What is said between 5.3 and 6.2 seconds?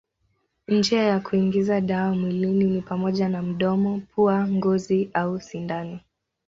sindano.